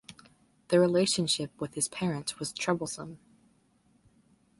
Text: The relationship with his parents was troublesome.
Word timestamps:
The 0.69 0.79
relationship 0.79 1.51
with 1.61 1.75
his 1.75 1.87
parents 1.87 2.39
was 2.39 2.51
troublesome. 2.51 3.19